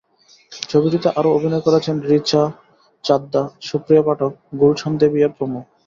[0.69, 2.43] ছবিটিতে আরও অভিনয় করেছেন রিচা
[3.03, 4.31] চাদ্ধা, সুপ্রিয়া পাঠক,
[4.59, 5.63] গুলশান দেবিয়া প্রমুখ।